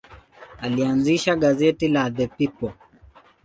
Alianzisha 0.61 1.35
gazeti 1.35 1.87
la 1.87 2.11
The 2.15 2.27
People. 2.27 2.73